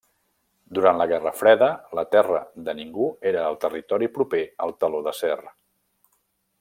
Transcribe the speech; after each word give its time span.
Durant 0.77 0.95
la 1.01 1.05
Guerra 1.11 1.33
Freda 1.41 1.67
la 1.99 2.05
terra 2.15 2.41
de 2.69 2.75
ningú 2.79 3.05
era 3.33 3.45
el 3.51 3.59
territori 3.67 4.09
proper 4.17 4.43
al 4.67 4.75
Teló 4.85 5.03
d'acer. 5.11 5.39